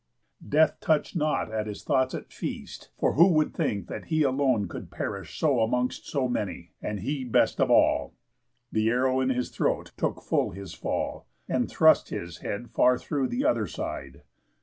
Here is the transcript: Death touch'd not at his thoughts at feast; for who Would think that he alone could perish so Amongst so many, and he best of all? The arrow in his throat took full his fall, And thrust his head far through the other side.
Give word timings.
Death 0.49 0.79
touch'd 0.81 1.15
not 1.15 1.51
at 1.51 1.67
his 1.67 1.83
thoughts 1.83 2.15
at 2.15 2.33
feast; 2.33 2.89
for 2.97 3.13
who 3.13 3.27
Would 3.33 3.53
think 3.53 3.85
that 3.85 4.05
he 4.05 4.23
alone 4.23 4.67
could 4.67 4.89
perish 4.89 5.37
so 5.37 5.59
Amongst 5.59 6.07
so 6.07 6.27
many, 6.27 6.71
and 6.81 7.01
he 7.01 7.23
best 7.23 7.61
of 7.61 7.69
all? 7.69 8.15
The 8.71 8.89
arrow 8.89 9.19
in 9.21 9.29
his 9.29 9.49
throat 9.51 9.91
took 9.97 10.23
full 10.23 10.49
his 10.53 10.73
fall, 10.73 11.27
And 11.47 11.69
thrust 11.69 12.09
his 12.09 12.39
head 12.39 12.71
far 12.71 12.97
through 12.97 13.27
the 13.27 13.45
other 13.45 13.67
side. 13.67 14.23